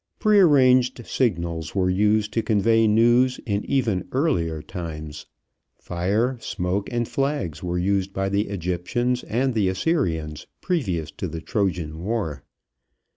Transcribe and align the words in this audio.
Prearranged 0.17 1.05
signals 1.05 1.75
were 1.75 1.87
used 1.91 2.33
to 2.33 2.41
convey 2.41 2.87
news 2.87 3.39
in 3.45 3.63
even 3.65 4.07
earlier 4.11 4.59
times. 4.63 5.27
Fire, 5.77 6.39
smoke, 6.39 6.91
and 6.91 7.07
flags 7.07 7.61
were 7.61 7.77
used 7.77 8.11
by 8.11 8.27
the 8.27 8.47
Egyptians 8.47 9.23
and 9.23 9.53
the 9.53 9.69
Assyrians 9.69 10.47
previous 10.59 11.11
to 11.11 11.27
the 11.27 11.39
Trojan 11.39 11.99
War. 12.01 12.41